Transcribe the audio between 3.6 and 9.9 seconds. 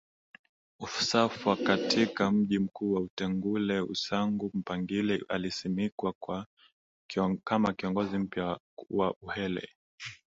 Usangu Mpangile alisimikwa kama kiongozi mpya wa Uhehe